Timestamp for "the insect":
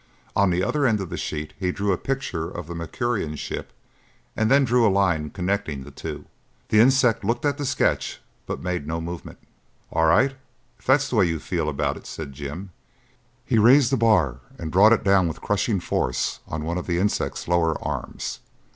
6.69-7.23